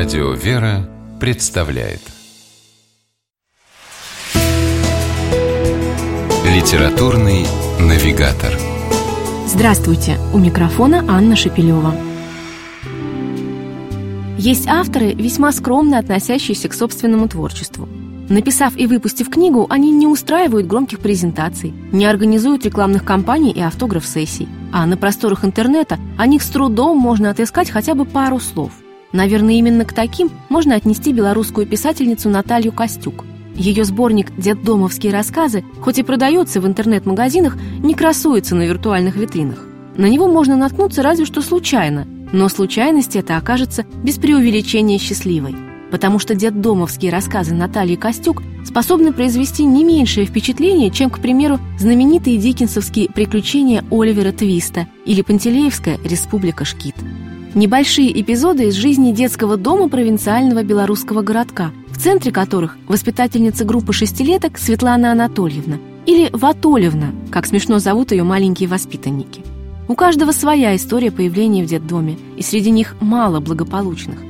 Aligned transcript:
Радио 0.00 0.32
«Вера» 0.32 0.88
представляет 1.20 2.00
Литературный 6.42 7.44
навигатор 7.78 8.54
Здравствуйте! 9.46 10.16
У 10.32 10.38
микрофона 10.38 11.04
Анна 11.06 11.36
Шепелева. 11.36 11.94
Есть 14.38 14.68
авторы, 14.68 15.12
весьма 15.12 15.52
скромно 15.52 15.98
относящиеся 15.98 16.70
к 16.70 16.72
собственному 16.72 17.28
творчеству. 17.28 17.86
Написав 18.30 18.78
и 18.78 18.86
выпустив 18.86 19.28
книгу, 19.28 19.66
они 19.68 19.90
не 19.90 20.06
устраивают 20.06 20.66
громких 20.66 21.00
презентаций, 21.00 21.74
не 21.92 22.06
организуют 22.06 22.64
рекламных 22.64 23.04
кампаний 23.04 23.52
и 23.52 23.60
автограф-сессий. 23.60 24.48
А 24.72 24.86
на 24.86 24.96
просторах 24.96 25.44
интернета 25.44 25.98
о 26.16 26.26
них 26.26 26.42
с 26.42 26.48
трудом 26.48 26.96
можно 26.96 27.28
отыскать 27.28 27.68
хотя 27.68 27.94
бы 27.94 28.06
пару 28.06 28.40
слов. 28.40 28.72
Наверное, 29.12 29.54
именно 29.54 29.84
к 29.84 29.92
таким 29.92 30.30
можно 30.48 30.76
отнести 30.76 31.12
белорусскую 31.12 31.66
писательницу 31.66 32.28
Наталью 32.28 32.72
Костюк. 32.72 33.24
Ее 33.56 33.84
сборник 33.84 34.32
«Детдомовские 34.36 35.12
рассказы», 35.12 35.64
хоть 35.82 35.98
и 35.98 36.02
продается 36.02 36.60
в 36.60 36.66
интернет-магазинах, 36.66 37.58
не 37.80 37.94
красуется 37.94 38.54
на 38.54 38.62
виртуальных 38.66 39.16
витринах. 39.16 39.66
На 39.96 40.06
него 40.06 40.28
можно 40.28 40.56
наткнуться 40.56 41.02
разве 41.02 41.26
что 41.26 41.42
случайно, 41.42 42.06
но 42.32 42.48
случайность 42.48 43.16
это 43.16 43.36
окажется 43.36 43.84
без 44.02 44.16
преувеличения 44.18 44.98
счастливой. 44.98 45.56
Потому 45.90 46.20
что 46.20 46.36
детдомовские 46.36 47.10
рассказы 47.10 47.52
Натальи 47.52 47.96
Костюк 47.96 48.42
способны 48.64 49.12
произвести 49.12 49.64
не 49.64 49.84
меньшее 49.84 50.24
впечатление, 50.24 50.90
чем, 50.90 51.10
к 51.10 51.18
примеру, 51.18 51.58
знаменитые 51.78 52.38
диккенсовские 52.38 53.08
«Приключения 53.08 53.84
Оливера 53.90 54.30
Твиста» 54.30 54.86
или 55.04 55.22
Пантелеевская 55.22 55.98
«Республика 56.04 56.64
Шкит». 56.64 56.94
Небольшие 57.54 58.20
эпизоды 58.20 58.68
из 58.68 58.74
жизни 58.74 59.10
детского 59.10 59.56
дома 59.56 59.88
провинциального 59.88 60.62
белорусского 60.62 61.22
городка, 61.22 61.72
в 61.88 61.98
центре 61.98 62.30
которых 62.30 62.78
воспитательница 62.86 63.64
группы 63.64 63.92
шестилеток 63.92 64.56
Светлана 64.56 65.10
Анатольевна 65.10 65.78
или 66.06 66.30
Ватольевна, 66.32 67.08
как 67.32 67.46
смешно 67.46 67.80
зовут 67.80 68.12
ее 68.12 68.22
маленькие 68.22 68.68
воспитанники. 68.68 69.42
У 69.88 69.96
каждого 69.96 70.30
своя 70.30 70.76
история 70.76 71.10
появления 71.10 71.64
в 71.64 71.66
детдоме, 71.66 72.18
и 72.36 72.42
среди 72.42 72.70
них 72.70 72.94
мало 73.00 73.40
благополучных. 73.40 74.20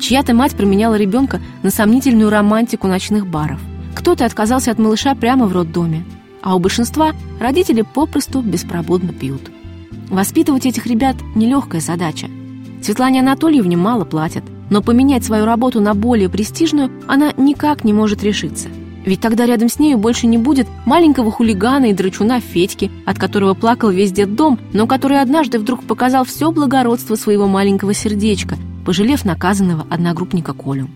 Чья-то 0.00 0.32
мать 0.32 0.54
променяла 0.54 0.94
ребенка 0.94 1.40
на 1.64 1.70
сомнительную 1.70 2.30
романтику 2.30 2.86
ночных 2.86 3.26
баров. 3.26 3.58
Кто-то 3.96 4.24
отказался 4.24 4.70
от 4.70 4.78
малыша 4.78 5.16
прямо 5.16 5.46
в 5.46 5.52
роддоме, 5.52 6.04
а 6.40 6.54
у 6.54 6.60
большинства 6.60 7.14
родители 7.40 7.82
попросту 7.82 8.42
беспробудно 8.42 9.12
пьют. 9.12 9.50
Воспитывать 10.08 10.66
этих 10.66 10.86
ребят– 10.86 11.16
нелегкая 11.34 11.80
задача– 11.80 12.28
Светлане 12.82 13.20
Анатольевне 13.20 13.76
мало 13.76 14.04
платят, 14.04 14.44
но 14.70 14.82
поменять 14.82 15.24
свою 15.24 15.44
работу 15.44 15.80
на 15.80 15.94
более 15.94 16.28
престижную 16.28 16.90
она 17.06 17.32
никак 17.36 17.84
не 17.84 17.92
может 17.92 18.22
решиться. 18.22 18.68
Ведь 19.04 19.20
тогда 19.20 19.46
рядом 19.46 19.68
с 19.68 19.78
нею 19.78 19.98
больше 19.98 20.26
не 20.26 20.38
будет 20.38 20.66
маленького 20.84 21.30
хулигана 21.30 21.86
и 21.86 21.94
драчуна 21.94 22.40
Федьки, 22.40 22.90
от 23.06 23.18
которого 23.18 23.54
плакал 23.54 23.90
весь 23.90 24.12
дом, 24.12 24.58
но 24.72 24.86
который 24.86 25.20
однажды 25.20 25.58
вдруг 25.58 25.84
показал 25.84 26.24
все 26.24 26.52
благородство 26.52 27.14
своего 27.14 27.46
маленького 27.46 27.94
сердечка, 27.94 28.56
пожалев 28.84 29.24
наказанного 29.24 29.86
одногруппника 29.88 30.52
Колю. 30.52 30.88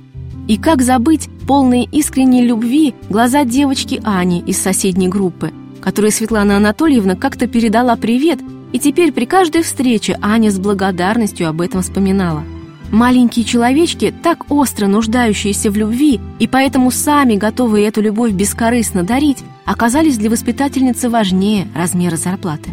И 0.46 0.58
как 0.58 0.82
забыть 0.82 1.30
полные 1.46 1.84
искренней 1.84 2.44
любви 2.44 2.94
глаза 3.08 3.44
девочки 3.44 4.00
Ани 4.04 4.40
из 4.40 4.60
соседней 4.60 5.08
группы, 5.08 5.52
которой 5.80 6.10
Светлана 6.12 6.58
Анатольевна 6.58 7.16
как-то 7.16 7.46
передала 7.46 7.96
привет 7.96 8.40
и 8.74 8.78
теперь 8.80 9.12
при 9.12 9.24
каждой 9.24 9.62
встрече 9.62 10.18
Аня 10.20 10.50
с 10.50 10.58
благодарностью 10.58 11.48
об 11.48 11.60
этом 11.60 11.80
вспоминала. 11.80 12.42
Маленькие 12.90 13.44
человечки, 13.44 14.12
так 14.20 14.50
остро 14.50 14.88
нуждающиеся 14.88 15.70
в 15.70 15.76
любви 15.76 16.20
и 16.40 16.48
поэтому 16.48 16.90
сами 16.90 17.36
готовые 17.36 17.86
эту 17.86 18.00
любовь 18.00 18.32
бескорыстно 18.32 19.04
дарить, 19.04 19.44
оказались 19.64 20.18
для 20.18 20.28
воспитательницы 20.28 21.08
важнее 21.08 21.68
размера 21.72 22.16
зарплаты. 22.16 22.70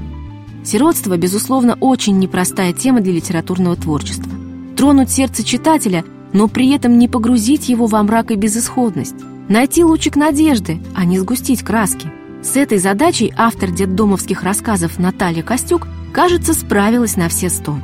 Сиротство, 0.64 1.18
безусловно, 1.18 1.78
очень 1.80 2.18
непростая 2.18 2.74
тема 2.74 3.02
для 3.02 3.14
литературного 3.14 3.76
творчества. 3.76 4.32
Тронуть 4.76 5.12
сердце 5.12 5.44
читателя, 5.44 6.04
но 6.34 6.48
при 6.48 6.72
этом 6.72 6.98
не 6.98 7.08
погрузить 7.10 7.70
его 7.70 7.86
во 7.86 8.02
мрак 8.02 8.32
и 8.32 8.36
безысходность. 8.36 9.16
Найти 9.50 9.84
лучик 9.84 10.16
надежды, 10.16 10.82
а 10.96 11.06
не 11.06 11.20
сгустить 11.20 11.62
краски– 11.62 12.08
с 12.44 12.56
этой 12.56 12.80
задачей 12.80 13.32
автор 13.38 13.70
детдомовских 13.70 14.42
рассказов 14.42 14.98
Наталья 14.98 15.44
Костюк, 15.44 15.88
кажется, 16.12 16.54
справилась 16.54 17.16
на 17.16 17.30
все 17.30 17.50
сто. 17.50 17.78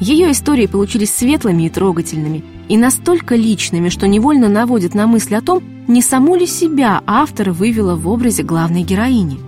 Ее 0.00 0.32
истории 0.32 0.66
получились 0.66 1.12
светлыми 1.12 1.64
и 1.64 1.68
трогательными, 1.68 2.42
и 2.68 2.78
настолько 2.78 3.36
личными, 3.36 3.90
что 3.90 4.06
невольно 4.06 4.48
наводят 4.48 4.94
на 4.94 5.06
мысль 5.06 5.34
о 5.34 5.42
том, 5.42 5.62
не 5.88 6.00
саму 6.00 6.36
ли 6.36 6.46
себя 6.46 7.02
автор 7.06 7.50
вывела 7.50 7.96
в 7.96 8.08
образе 8.08 8.42
главной 8.42 8.82
героини. 8.82 9.38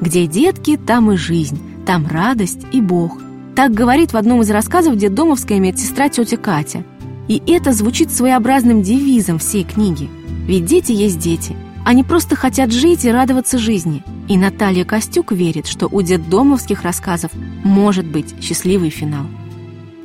«Где 0.00 0.26
детки, 0.26 0.76
там 0.78 1.12
и 1.12 1.16
жизнь, 1.16 1.60
там 1.84 2.06
радость 2.06 2.60
и 2.72 2.80
Бог». 2.80 3.18
Так 3.56 3.72
говорит 3.74 4.12
в 4.12 4.16
одном 4.16 4.40
из 4.42 4.50
рассказов 4.50 4.96
детдомовская 4.96 5.58
медсестра 5.58 6.08
тетя 6.08 6.36
Катя. 6.36 6.84
И 7.26 7.42
это 7.46 7.72
звучит 7.72 8.12
своеобразным 8.12 8.82
девизом 8.82 9.38
всей 9.38 9.64
книги. 9.64 10.08
Ведь 10.46 10.64
дети 10.64 10.92
есть 10.92 11.18
дети– 11.18 11.56
они 11.88 12.04
просто 12.04 12.36
хотят 12.36 12.70
жить 12.70 13.06
и 13.06 13.10
радоваться 13.10 13.56
жизни. 13.56 14.02
И 14.28 14.36
Наталья 14.36 14.84
Костюк 14.84 15.32
верит, 15.32 15.66
что 15.66 15.86
у 15.86 16.02
детдомовских 16.02 16.82
рассказов 16.82 17.30
может 17.64 18.04
быть 18.04 18.34
счастливый 18.42 18.90
финал. 18.90 19.24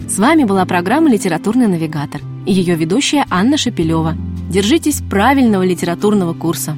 С 0.08 0.18
вами 0.18 0.46
была 0.46 0.64
программа 0.64 1.10
«Литературный 1.10 1.68
навигатор» 1.68 2.22
и 2.46 2.54
ее 2.54 2.76
ведущая 2.76 3.26
Анна 3.30 3.58
Шепелева. 3.58 4.16
Держитесь 4.50 5.02
правильного 5.02 5.64
литературного 5.64 6.34
курса. 6.34 6.78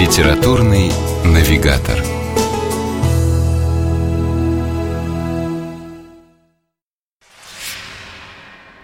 Литературный 0.00 0.90
навигатор. 1.26 2.13